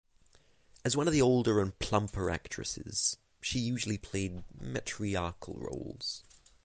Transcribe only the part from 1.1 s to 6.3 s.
the older and plumper actresses she usually played matriarchal roles.